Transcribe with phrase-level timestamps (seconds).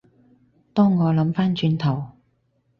[0.73, 2.13] 當我諗返轉頭